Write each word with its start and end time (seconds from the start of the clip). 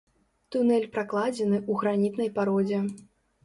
Тунэль 0.55 0.87
пракладзены 0.95 1.57
ў 1.69 1.85
гранітнай 1.85 2.35
пародзе. 2.41 2.85